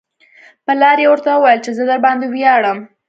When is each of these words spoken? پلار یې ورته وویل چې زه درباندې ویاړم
پلار 0.65 0.97
یې 1.03 1.07
ورته 1.09 1.29
وویل 1.33 1.59
چې 1.65 1.71
زه 1.77 1.83
درباندې 1.91 2.27
ویاړم 2.29 2.79